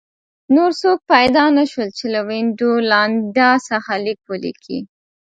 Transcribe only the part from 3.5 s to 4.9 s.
څخه لیک ولیکي